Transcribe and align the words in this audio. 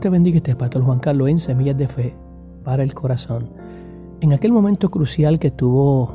te 0.00 0.08
bendiga, 0.08 0.36
este 0.36 0.52
es 0.52 0.56
Pastor 0.56 0.82
Juan 0.82 0.98
Carlos 0.98 1.28
en 1.28 1.40
Semillas 1.40 1.76
de 1.76 1.88
Fe 1.88 2.14
para 2.64 2.82
el 2.82 2.94
Corazón. 2.94 3.50
En 4.20 4.32
aquel 4.32 4.52
momento 4.52 4.90
crucial 4.90 5.38
que 5.38 5.50
tuvo 5.50 6.12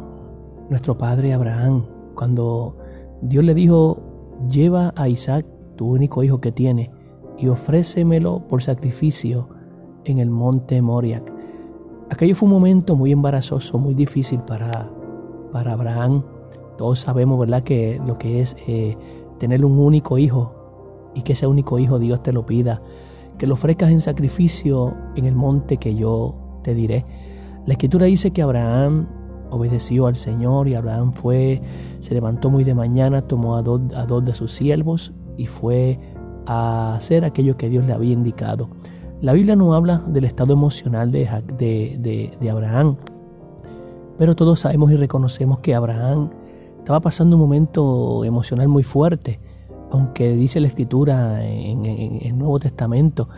nuestro 0.70 0.98
padre 0.98 1.34
Abraham, 1.34 1.86
cuando 2.16 2.78
Dios 3.22 3.44
le 3.44 3.54
dijo, 3.54 4.02
lleva 4.50 4.94
a 4.96 5.10
Isaac, 5.10 5.46
tu 5.76 5.88
único 5.88 6.24
hijo 6.24 6.40
que 6.40 6.52
tiene, 6.52 6.92
y 7.38 7.48
ofrécemelo 7.48 8.48
por 8.48 8.64
sacrificio 8.64 9.50
en 10.06 10.20
el 10.20 10.30
monte 10.30 10.82
Moriac. 10.82 11.32
Aquello 12.10 12.36
fue 12.36 12.48
un 12.48 12.54
momento 12.54 12.96
muy 12.96 13.12
embarazoso, 13.12 13.78
muy 13.78 13.94
difícil 13.94 14.40
para, 14.42 14.90
para 15.52 15.74
Abraham. 15.74 16.24
Todos 16.78 17.02
sabemos, 17.02 17.40
¿verdad?, 17.40 17.64
que 17.64 18.02
lo 18.06 18.18
que 18.18 18.42
es 18.42 18.56
eh, 18.68 18.98
tener 19.40 19.66
un 19.66 19.78
único 19.78 20.18
hijo 20.18 20.54
y 21.14 21.22
que 21.24 21.34
ese 21.34 21.48
único 21.48 21.80
hijo 21.80 22.00
Dios 22.00 22.24
te 22.24 22.32
lo 22.32 22.46
pida, 22.46 22.82
que 23.38 23.48
lo 23.48 23.54
ofrezcas 23.54 23.92
en 23.92 24.02
sacrificio 24.02 24.96
en 25.16 25.26
el 25.26 25.36
monte 25.36 25.78
que 25.78 25.96
yo 25.96 26.36
te 26.64 26.74
diré. 26.74 27.06
La 27.66 27.74
escritura 27.74 28.06
dice 28.06 28.32
que 28.32 28.42
Abraham 28.42 29.08
obedeció 29.50 30.08
al 30.08 30.18
Señor 30.18 30.68
y 30.68 30.76
Abraham 30.76 31.14
fue, 31.14 31.62
se 32.00 32.14
levantó 32.14 32.50
muy 32.50 32.64
de 32.64 32.74
mañana, 32.74 33.22
tomó 33.22 33.56
a 33.56 33.62
dos, 33.62 33.82
a 33.96 34.06
dos 34.06 34.26
de 34.26 34.34
sus 34.34 34.52
siervos 34.52 35.14
y 35.38 35.46
fue 35.46 36.00
a 36.46 36.96
hacer 36.96 37.26
aquello 37.26 37.58
que 37.58 37.70
Dios 37.70 37.86
le 37.86 37.94
había 37.94 38.14
indicado. 38.14 38.70
La 39.22 39.34
Biblia 39.34 39.56
no 39.56 39.74
habla 39.74 39.98
del 40.08 40.26
estado 40.26 40.54
emocional 40.54 41.12
de, 41.12 41.28
de, 41.58 42.38
de, 42.40 42.50
Abraham, 42.50 42.98
pero 44.18 44.36
todos 44.36 44.60
sabemos 44.60 44.92
y 44.92 44.96
reconocemos 44.96 45.60
que 45.60 45.74
Abraham 45.74 46.30
estaba 46.78 47.00
pasando 47.00 47.36
un 47.36 47.42
momento 47.42 48.24
emocional 48.24 48.68
muy 48.68 48.84
fuerte, 48.84 49.40
aunque 49.92 50.36
dice 50.36 50.60
la 50.60 50.68
escritura 50.68 51.46
en, 51.46 51.86
el 51.86 52.38
Nuevo 52.38 52.60
Testamento 52.60 53.30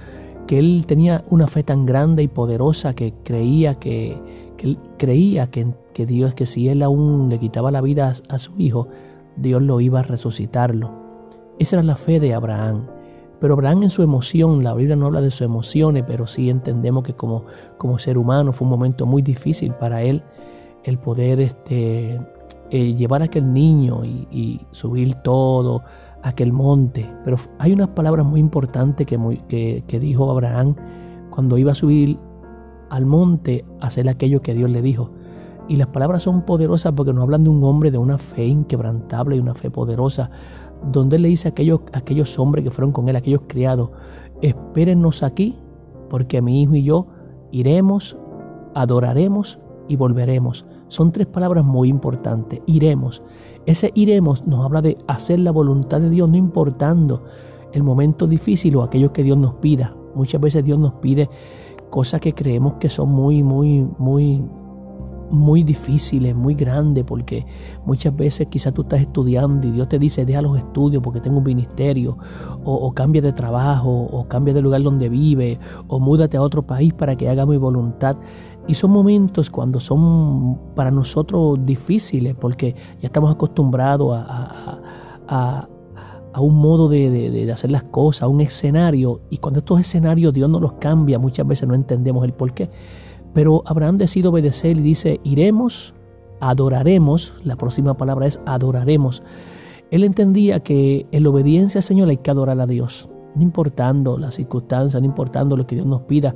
que 0.47 0.57
él 0.57 0.85
tenía 0.87 1.23
una 1.29 1.47
fe 1.47 1.63
tan 1.63 1.85
grande 1.85 2.23
y 2.23 2.27
poderosa 2.27 2.95
que 2.95 3.13
creía 3.23 3.75
que, 3.75 4.17
creía 4.97 5.51
que, 5.51 5.67
que, 5.93 6.07
Dios, 6.07 6.33
que 6.33 6.47
si 6.47 6.67
él 6.69 6.81
aún 6.81 7.29
le 7.29 7.37
quitaba 7.37 7.69
la 7.69 7.81
vida 7.81 8.13
a, 8.27 8.39
su 8.39 8.53
hijo, 8.57 8.87
Dios 9.37 9.61
lo 9.61 9.79
iba 9.79 9.99
a 9.99 10.03
resucitarlo. 10.03 10.91
Esa 11.59 11.75
era 11.75 11.83
la 11.83 11.95
fe 11.95 12.19
de 12.19 12.33
Abraham. 12.33 12.87
Pero 13.39 13.53
Abraham 13.53 13.83
en 13.83 13.89
su 13.91 14.01
emoción, 14.01 14.63
la 14.63 14.73
Biblia 14.73 14.95
no 14.95 15.05
habla 15.05 15.21
de 15.21 15.29
sus 15.29 15.41
emociones, 15.41 16.03
pero 16.07 16.25
sí 16.25 16.49
entendemos 16.49 17.03
que 17.03 17.13
como, 17.13 17.45
como 17.77 17.99
ser 17.99 18.17
humano 18.17 18.51
fue 18.51 18.65
un 18.65 18.71
momento 18.71 19.05
muy 19.05 19.21
difícil 19.21 19.73
para 19.73 20.01
él 20.01 20.23
el 20.83 20.97
poder 20.97 21.39
este, 21.41 22.19
eh, 22.71 22.93
llevar 22.93 23.23
a 23.23 23.25
aquel 23.25 23.51
niño 23.51 24.05
y, 24.05 24.61
subir 24.71 25.15
todo 25.15 25.83
aquel 26.23 26.53
monte. 26.53 27.09
Pero 27.23 27.37
hay 27.57 27.73
unas 27.73 27.89
palabras 27.89 28.25
muy 28.25 28.39
importantes 28.39 29.05
que, 29.05 29.83
que, 29.87 29.99
dijo 29.99 30.29
Abraham 30.29 30.75
cuando 31.29 31.57
iba 31.57 31.71
a 31.71 31.75
subir 31.75 32.17
al 32.89 33.05
monte 33.05 33.65
a 33.79 33.87
hacer 33.87 34.09
aquello 34.09 34.41
que 34.41 34.53
Dios 34.53 34.69
le 34.69 34.81
dijo. 34.81 35.11
Y 35.67 35.75
las 35.75 35.87
palabras 35.87 36.23
son 36.23 36.43
poderosas 36.45 36.93
porque 36.93 37.13
nos 37.13 37.23
hablan 37.23 37.43
de 37.43 37.49
un 37.49 37.63
hombre 37.63 37.91
de 37.91 37.99
una 37.99 38.17
fe 38.17 38.45
inquebrantable 38.45 39.35
y 39.35 39.39
una 39.39 39.53
fe 39.53 39.69
poderosa 39.69 40.31
donde 40.91 41.17
él 41.17 41.23
le 41.23 41.29
dice 41.29 41.47
a 41.47 41.51
aquellos, 41.51 41.81
aquellos 41.93 42.39
hombres 42.39 42.63
que 42.63 42.71
fueron 42.71 42.91
con 42.91 43.09
él, 43.09 43.15
aquellos 43.15 43.41
criados, 43.47 43.89
espérennos 44.41 45.23
aquí, 45.23 45.57
porque 46.09 46.41
mi 46.41 46.61
hijo 46.61 46.75
y 46.75 46.83
yo 46.83 47.07
iremos, 47.51 48.17
adoraremos 48.73 49.59
y 49.89 49.97
volveremos. 49.97 50.65
Son 50.87 51.11
tres 51.11 51.27
palabras 51.27 51.65
muy 51.65 51.89
importantes. 51.89 52.61
Iremos. 52.65 53.21
Ese 53.65 53.91
iremos 53.95 54.47
nos 54.47 54.63
habla 54.63 54.81
de 54.81 54.97
hacer 55.07 55.39
la 55.39 55.51
voluntad 55.51 55.99
de 55.99 56.09
Dios, 56.09 56.29
no 56.29 56.37
importando 56.37 57.23
el 57.73 57.83
momento 57.83 58.25
difícil 58.25 58.77
o 58.77 58.83
aquello 58.83 59.11
que 59.11 59.23
Dios 59.23 59.37
nos 59.37 59.55
pida. 59.55 59.93
Muchas 60.15 60.39
veces 60.39 60.63
Dios 60.63 60.79
nos 60.79 60.93
pide 60.93 61.29
cosas 61.89 62.21
que 62.21 62.33
creemos 62.33 62.75
que 62.75 62.87
son 62.87 63.09
muy, 63.09 63.43
muy, 63.43 63.85
muy 63.97 64.41
muy 65.31 65.63
difíciles, 65.63 66.35
muy 66.35 66.55
grandes, 66.55 67.03
porque 67.03 67.45
muchas 67.85 68.15
veces 68.15 68.47
quizás 68.47 68.73
tú 68.73 68.83
estás 68.83 69.01
estudiando 69.01 69.67
y 69.67 69.71
Dios 69.71 69.87
te 69.87 69.99
dice, 69.99 70.25
deja 70.25 70.41
los 70.41 70.57
estudios 70.57 71.01
porque 71.03 71.21
tengo 71.21 71.37
un 71.37 71.43
ministerio, 71.43 72.17
o, 72.63 72.91
cambia 72.93 73.21
de 73.21 73.33
trabajo, 73.33 73.91
o 73.91 74.27
cambia 74.27 74.53
de 74.53 74.61
lugar 74.61 74.81
donde 74.81 75.09
vive, 75.09 75.59
o 75.87 75.99
múdate 75.99 76.37
a 76.37 76.41
otro 76.41 76.63
país 76.63 76.93
para 76.93 77.15
que 77.15 77.29
haga 77.29 77.45
mi 77.45 77.57
voluntad. 77.57 78.17
Y 78.69 78.75
son 78.75 78.91
momentos 78.91 79.49
cuando 79.49 79.79
son 79.79 80.59
para 80.75 80.91
nosotros 80.91 81.57
difíciles, 81.65 82.35
porque 82.35 82.75
ya 83.01 83.07
estamos 83.07 83.31
acostumbrados 83.31 84.15
a, 84.15 85.67
un 86.37 86.55
modo 86.55 86.87
de, 86.87 87.09
de, 87.09 87.51
hacer 87.51 87.71
las 87.71 87.85
cosas, 87.85 88.21
a 88.21 88.27
un 88.27 88.41
escenario, 88.41 89.21
y 89.31 89.37
cuando 89.39 89.61
estos 89.61 89.79
escenarios 89.79 90.35
Dios 90.35 90.47
no 90.51 90.59
los 90.59 90.73
cambia, 90.73 91.17
muchas 91.17 91.47
veces 91.47 91.67
no 91.67 91.73
entendemos 91.73 92.23
el 92.23 92.33
por 92.33 92.53
qué. 92.53 92.69
Pero 93.33 93.63
Abraham 93.65 93.97
decide 93.97 94.27
obedecer 94.27 94.77
y 94.77 94.81
dice, 94.81 95.19
iremos, 95.23 95.95
adoraremos, 96.39 97.33
la 97.43 97.55
próxima 97.55 97.97
palabra 97.97 98.27
es 98.27 98.39
adoraremos. 98.45 99.23
Él 99.89 100.03
entendía 100.03 100.59
que 100.59 101.07
en 101.11 101.23
la 101.23 101.29
obediencia 101.31 101.79
al 101.79 101.83
Señor 101.83 102.07
hay 102.09 102.17
que 102.17 102.29
adorar 102.29 102.61
a 102.61 102.67
Dios, 102.67 103.09
no 103.33 103.41
importando 103.41 104.19
las 104.19 104.35
circunstancias, 104.35 105.01
no 105.01 105.07
importando 105.07 105.57
lo 105.57 105.65
que 105.65 105.73
Dios 105.73 105.87
nos 105.87 106.01
pida. 106.01 106.35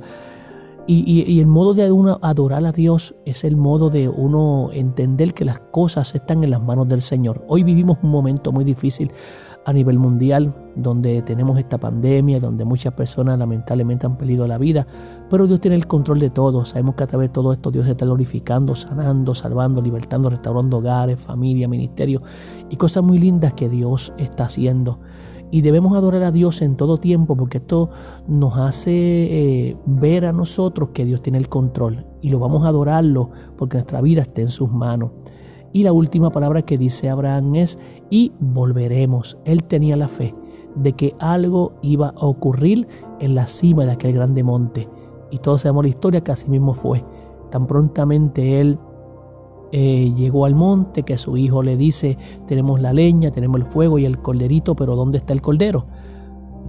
Y, 0.86 1.40
el 1.40 1.46
modo 1.46 1.72
de 1.72 1.90
uno 1.90 2.18
adorar 2.20 2.66
a 2.66 2.72
Dios 2.72 3.14
es 3.24 3.44
el 3.44 3.56
modo 3.56 3.88
de 3.88 4.06
uno 4.10 4.68
entender 4.70 5.32
que 5.32 5.46
las 5.46 5.58
cosas 5.58 6.14
están 6.14 6.44
en 6.44 6.50
las 6.50 6.62
manos 6.62 6.88
del 6.88 7.00
Señor. 7.00 7.42
Hoy 7.48 7.62
vivimos 7.62 7.98
un 8.02 8.10
momento 8.10 8.52
muy 8.52 8.64
difícil 8.64 9.10
a 9.64 9.72
nivel 9.72 9.98
mundial, 9.98 10.54
donde 10.76 11.22
tenemos 11.22 11.58
esta 11.58 11.78
pandemia, 11.78 12.38
donde 12.38 12.66
muchas 12.66 12.92
personas 12.92 13.38
lamentablemente 13.38 14.04
han 14.04 14.18
perdido 14.18 14.46
la 14.46 14.58
vida, 14.58 14.86
pero 15.30 15.46
Dios 15.46 15.58
tiene 15.58 15.76
el 15.76 15.86
control 15.86 16.18
de 16.18 16.28
todo. 16.28 16.66
Sabemos 16.66 16.96
que 16.96 17.04
a 17.04 17.06
través 17.06 17.30
de 17.30 17.32
todo 17.32 17.54
esto 17.54 17.70
Dios 17.70 17.86
está 17.86 18.04
glorificando, 18.04 18.74
sanando, 18.74 19.34
salvando, 19.34 19.80
libertando, 19.80 20.28
restaurando 20.28 20.78
hogares, 20.78 21.18
familia, 21.18 21.66
ministerio 21.66 22.20
y 22.68 22.76
cosas 22.76 23.02
muy 23.02 23.18
lindas 23.18 23.54
que 23.54 23.70
Dios 23.70 24.12
está 24.18 24.44
haciendo. 24.44 24.98
Y 25.50 25.60
debemos 25.60 25.96
adorar 25.96 26.22
a 26.22 26.32
Dios 26.32 26.62
en 26.62 26.76
todo 26.76 26.98
tiempo 26.98 27.36
porque 27.36 27.58
esto 27.58 27.90
nos 28.26 28.56
hace 28.56 28.90
eh, 28.92 29.76
ver 29.86 30.26
a 30.26 30.32
nosotros 30.32 30.90
que 30.90 31.04
Dios 31.04 31.22
tiene 31.22 31.38
el 31.38 31.48
control 31.48 32.06
y 32.20 32.30
lo 32.30 32.38
vamos 32.38 32.64
a 32.64 32.68
adorarlo 32.68 33.30
porque 33.56 33.76
nuestra 33.76 34.00
vida 34.00 34.22
está 34.22 34.40
en 34.40 34.50
sus 34.50 34.70
manos. 34.70 35.10
Y 35.72 35.82
la 35.82 35.92
última 35.92 36.30
palabra 36.30 36.62
que 36.62 36.78
dice 36.78 37.10
Abraham 37.10 37.56
es, 37.56 37.78
y 38.08 38.32
volveremos. 38.38 39.38
Él 39.44 39.64
tenía 39.64 39.96
la 39.96 40.06
fe 40.06 40.34
de 40.76 40.92
que 40.92 41.14
algo 41.18 41.72
iba 41.82 42.08
a 42.08 42.26
ocurrir 42.26 42.86
en 43.18 43.34
la 43.34 43.46
cima 43.46 43.84
de 43.84 43.92
aquel 43.92 44.12
grande 44.12 44.42
monte. 44.42 44.88
Y 45.30 45.38
todos 45.38 45.62
sabemos 45.62 45.84
la 45.84 45.90
historia 45.90 46.20
que 46.22 46.32
así 46.32 46.48
mismo 46.48 46.74
fue. 46.74 47.04
Tan 47.50 47.66
prontamente 47.66 48.60
él 48.60 48.78
eh, 49.76 50.12
llegó 50.14 50.44
al 50.44 50.54
monte 50.54 51.02
que 51.02 51.18
su 51.18 51.36
hijo 51.36 51.64
le 51.64 51.76
dice, 51.76 52.16
tenemos 52.46 52.80
la 52.80 52.92
leña, 52.92 53.32
tenemos 53.32 53.60
el 53.60 53.66
fuego 53.66 53.98
y 53.98 54.04
el 54.04 54.18
corderito, 54.18 54.76
pero 54.76 54.94
¿dónde 54.94 55.18
está 55.18 55.32
el 55.32 55.42
cordero? 55.42 55.86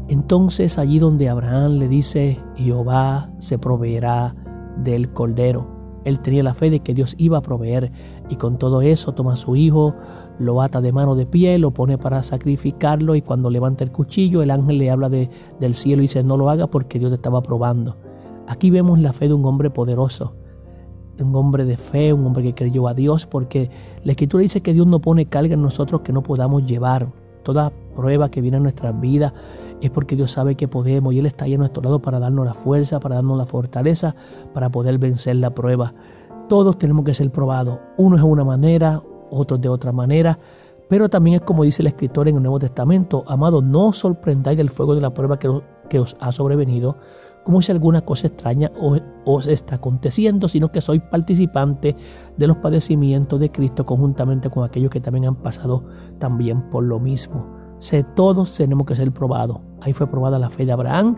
Entonces 0.07 0.79
allí 0.79 0.97
donde 0.97 1.29
Abraham 1.29 1.73
le 1.73 1.87
dice, 1.87 2.39
Jehová 2.55 3.29
se 3.37 3.59
proveerá 3.59 4.33
del 4.83 5.13
cordero. 5.13 5.67
Él 6.03 6.19
tenía 6.19 6.41
la 6.41 6.55
fe 6.55 6.71
de 6.71 6.79
que 6.79 6.95
Dios 6.95 7.13
iba 7.19 7.37
a 7.37 7.43
proveer 7.43 7.91
y 8.27 8.37
con 8.37 8.57
todo 8.57 8.81
eso 8.81 9.13
toma 9.13 9.33
a 9.33 9.35
su 9.35 9.55
hijo, 9.55 9.93
lo 10.39 10.63
ata 10.63 10.81
de 10.81 10.91
mano 10.91 11.13
de 11.13 11.27
pie, 11.27 11.59
lo 11.59 11.75
pone 11.75 11.99
para 11.99 12.23
sacrificarlo 12.23 13.13
y 13.13 13.21
cuando 13.21 13.51
levanta 13.51 13.83
el 13.83 13.91
cuchillo 13.91 14.41
el 14.41 14.49
ángel 14.49 14.79
le 14.79 14.89
habla 14.89 15.09
de, 15.09 15.29
del 15.59 15.75
cielo 15.75 16.01
y 16.01 16.05
dice 16.05 16.23
no 16.23 16.37
lo 16.37 16.49
haga 16.49 16.65
porque 16.65 16.97
Dios 16.97 17.11
te 17.11 17.17
estaba 17.17 17.43
probando. 17.43 17.97
Aquí 18.47 18.71
vemos 18.71 18.97
la 18.97 19.13
fe 19.13 19.27
de 19.27 19.35
un 19.35 19.45
hombre 19.45 19.69
poderoso, 19.69 20.33
un 21.19 21.35
hombre 21.35 21.65
de 21.65 21.77
fe, 21.77 22.13
un 22.13 22.25
hombre 22.25 22.43
que 22.43 22.53
creyó 22.53 22.87
a 22.87 22.93
Dios 22.93 23.25
porque 23.25 23.69
la 24.03 24.11
escritura 24.11 24.41
dice 24.41 24.61
que 24.61 24.73
Dios 24.73 24.87
no 24.87 24.99
pone 24.99 25.27
carga 25.27 25.53
en 25.53 25.61
nosotros 25.61 26.01
que 26.01 26.13
no 26.13 26.23
podamos 26.23 26.65
llevar. 26.65 27.07
Toda 27.43 27.71
prueba 27.95 28.29
que 28.29 28.41
viene 28.41 28.57
a 28.57 28.59
nuestras 28.59 28.99
vidas 28.99 29.33
es 29.81 29.91
porque 29.91 30.15
Dios 30.15 30.31
sabe 30.31 30.55
que 30.55 30.67
podemos 30.67 31.13
y 31.13 31.19
Él 31.19 31.25
está 31.25 31.45
ahí 31.45 31.53
a 31.53 31.57
nuestro 31.57 31.83
lado 31.83 31.99
para 31.99 32.19
darnos 32.19 32.45
la 32.45 32.53
fuerza, 32.53 32.99
para 32.99 33.15
darnos 33.15 33.37
la 33.37 33.45
fortaleza, 33.45 34.15
para 34.53 34.69
poder 34.69 34.97
vencer 34.97 35.35
la 35.35 35.51
prueba. 35.51 35.93
Todos 36.49 36.77
tenemos 36.77 37.05
que 37.05 37.13
ser 37.13 37.31
probados. 37.31 37.79
Uno 37.97 38.15
es 38.15 38.21
de 38.21 38.27
una 38.27 38.43
manera, 38.43 39.01
otros 39.29 39.61
de 39.61 39.69
otra 39.69 39.91
manera, 39.91 40.39
pero 40.87 41.09
también 41.09 41.37
es 41.37 41.41
como 41.41 41.63
dice 41.63 41.81
el 41.81 41.87
escritor 41.87 42.27
en 42.27 42.35
el 42.35 42.43
Nuevo 42.43 42.59
Testamento, 42.59 43.23
amado, 43.27 43.61
no 43.61 43.91
sorprendáis 43.93 44.57
del 44.57 44.69
fuego 44.69 44.95
de 44.95 45.01
la 45.01 45.13
prueba 45.13 45.39
que 45.39 45.99
os 45.99 46.15
ha 46.19 46.31
sobrevenido, 46.31 46.97
como 47.45 47.61
si 47.61 47.71
alguna 47.71 48.01
cosa 48.01 48.25
extraña 48.27 48.71
os 49.23 49.47
está 49.47 49.75
aconteciendo, 49.75 50.47
sino 50.47 50.71
que 50.71 50.81
sois 50.81 51.01
participante 51.01 51.95
de 52.35 52.47
los 52.47 52.57
padecimientos 52.57 53.39
de 53.39 53.51
Cristo 53.51 53.85
conjuntamente 53.85 54.49
con 54.49 54.65
aquellos 54.65 54.89
que 54.89 54.99
también 54.99 55.25
han 55.25 55.35
pasado 55.35 55.83
también 56.17 56.69
por 56.71 56.83
lo 56.83 56.99
mismo. 56.99 57.45
Sé, 57.77 58.03
todos 58.03 58.55
tenemos 58.55 58.87
que 58.87 58.95
ser 58.95 59.11
probados. 59.11 59.59
Ahí 59.79 59.93
fue 59.93 60.07
probada 60.07 60.39
la 60.39 60.49
fe 60.49 60.65
de 60.65 60.71
Abraham 60.71 61.17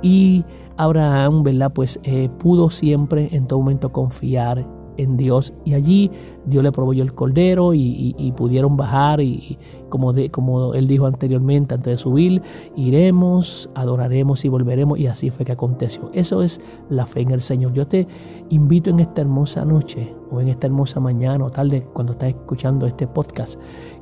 y 0.00 0.46
Abraham, 0.78 1.42
¿verdad? 1.42 1.70
Pues 1.74 2.00
eh, 2.04 2.30
pudo 2.38 2.70
siempre 2.70 3.28
en 3.32 3.46
todo 3.46 3.58
momento 3.58 3.92
confiar 3.92 4.66
en 4.96 5.16
Dios. 5.16 5.52
Y 5.64 5.74
allí 5.74 6.10
Dios 6.44 6.62
le 6.62 6.72
proveyó 6.72 7.02
el 7.02 7.14
cordero 7.14 7.74
y, 7.74 8.32
pudieron 8.36 8.76
bajar 8.76 9.20
y, 9.20 9.58
como, 9.88 10.12
de, 10.12 10.30
como 10.30 10.74
él 10.74 10.86
dijo 10.86 11.06
anteriormente, 11.06 11.74
antes 11.74 11.92
de 11.92 11.96
subir, 11.96 12.42
iremos, 12.76 13.70
adoraremos 13.74 14.44
y 14.44 14.48
volveremos. 14.48 14.98
Y 14.98 15.06
así 15.06 15.30
fue 15.30 15.44
que 15.44 15.52
aconteció. 15.52 16.10
Eso 16.12 16.42
es 16.42 16.60
la 16.90 17.06
fe 17.06 17.22
en 17.22 17.30
el 17.30 17.42
Señor. 17.42 17.72
Yo 17.72 17.86
te 17.86 18.06
invito 18.50 18.90
en 18.90 19.00
esta 19.00 19.22
hermosa 19.22 19.64
noche 19.64 20.14
o 20.30 20.40
en 20.40 20.48
esta 20.48 20.66
hermosa 20.66 21.00
mañana 21.00 21.44
o 21.44 21.50
tarde 21.50 21.86
cuando 21.92 22.12
estás 22.12 22.30
escuchando 22.30 22.86
este 22.86 23.06
podcast, 23.06 23.58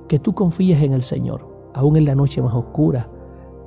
que 0.09 0.19
tú 0.19 0.35
confíes 0.35 0.83
en 0.83 0.93
el 0.93 1.03
Señor, 1.03 1.47
aún 1.75 1.97
en 1.97 2.05
la 2.05 2.15
noche 2.15 2.43
más 2.43 2.55
oscura 2.55 3.09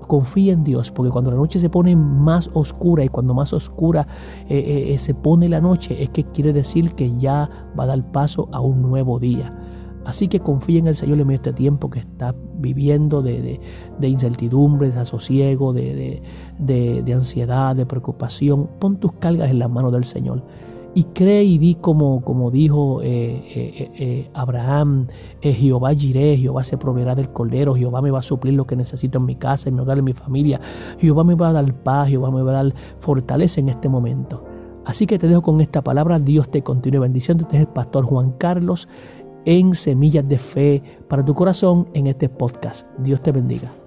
confía 0.07 0.53
en 0.53 0.63
Dios, 0.63 0.91
porque 0.91 1.11
cuando 1.11 1.31
la 1.31 1.37
noche 1.37 1.59
se 1.59 1.69
pone 1.69 1.95
más 1.95 2.49
oscura 2.53 3.03
y 3.03 3.09
cuando 3.09 3.33
más 3.33 3.53
oscura 3.53 4.07
eh, 4.47 4.57
eh, 4.57 4.93
eh, 4.93 4.99
se 4.99 5.13
pone 5.13 5.49
la 5.49 5.61
noche, 5.61 6.01
es 6.01 6.09
que 6.09 6.23
quiere 6.23 6.53
decir 6.53 6.93
que 6.93 7.17
ya 7.17 7.49
va 7.77 7.83
a 7.83 7.87
dar 7.87 8.11
paso 8.11 8.49
a 8.51 8.59
un 8.59 8.81
nuevo 8.81 9.19
día. 9.19 9.53
Así 10.05 10.29
que 10.29 10.39
confía 10.39 10.79
en 10.79 10.87
el 10.87 10.95
Señor 10.95 11.19
en 11.19 11.27
medio 11.27 11.41
de 11.41 11.49
este 11.49 11.53
tiempo 11.53 11.89
que 11.89 11.99
está 11.99 12.33
viviendo 12.57 13.21
de, 13.21 13.59
incertidumbre, 14.01 14.87
de 14.87 14.93
desasosiego, 14.93 15.73
de, 15.73 16.21
de 16.57 17.13
ansiedad, 17.13 17.75
de 17.75 17.85
preocupación. 17.85 18.69
Pon 18.79 18.97
tus 18.97 19.11
cargas 19.13 19.49
en 19.49 19.59
las 19.59 19.69
manos 19.69 19.91
del 19.91 20.05
Señor 20.05 20.43
y 20.93 21.03
cree 21.05 21.43
y 21.43 21.57
di 21.57 21.75
como, 21.75 22.21
como 22.21 22.49
dijo 22.51 23.01
eh, 23.01 23.43
eh, 23.55 23.91
eh, 23.95 24.29
Abraham, 24.33 25.07
Jehová 25.41 25.93
giré, 25.93 26.37
Jehová 26.37 26.63
se 26.63 26.77
proveerá 26.77 27.15
del 27.15 27.29
cordero, 27.29 27.75
Jehová 27.75 28.01
me 28.01 28.11
va 28.11 28.19
a 28.19 28.23
suplir 28.23 28.53
lo 28.53 28.65
que 28.65 28.75
necesito 28.75 29.19
en 29.19 29.25
mi 29.25 29.35
casa, 29.35 29.69
en 29.69 29.75
mi 29.75 29.81
hogar, 29.81 29.99
en 29.99 30.05
mi 30.05 30.13
familia, 30.13 30.59
Jehová 30.99 31.23
me 31.23 31.35
va 31.35 31.49
a 31.49 31.53
dar 31.53 31.73
paz, 31.83 32.09
Jehová 32.09 32.31
me 32.31 32.41
va 32.41 32.51
a 32.51 32.63
dar 32.63 32.73
fortaleza 32.99 33.59
en 33.59 33.69
este 33.69 33.89
momento. 33.89 34.43
Así 34.85 35.05
que 35.05 35.19
te 35.19 35.27
dejo 35.27 35.41
con 35.41 35.61
esta 35.61 35.83
palabra, 35.83 36.17
Dios 36.17 36.49
te 36.49 36.63
continúe 36.63 37.01
bendiciendo, 37.01 37.43
este 37.43 37.57
es 37.57 37.61
el 37.61 37.67
pastor 37.67 38.05
Juan 38.05 38.31
Carlos 38.37 38.87
en 39.45 39.75
Semillas 39.75 40.27
de 40.27 40.39
Fe 40.39 40.83
para 41.07 41.23
tu 41.23 41.33
corazón 41.33 41.87
en 41.93 42.07
este 42.07 42.29
podcast. 42.29 42.87
Dios 42.97 43.21
te 43.21 43.31
bendiga. 43.31 43.86